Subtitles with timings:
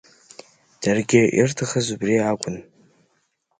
[0.81, 2.57] Даргьы ирҭахыз убри акәын.